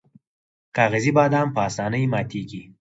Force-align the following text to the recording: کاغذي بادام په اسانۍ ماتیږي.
کاغذي 0.75 1.11
بادام 1.17 1.47
په 1.55 1.59
اسانۍ 1.69 2.03
ماتیږي. 2.13 2.61